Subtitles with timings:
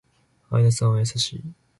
[0.49, 1.43] 相田さんは優しい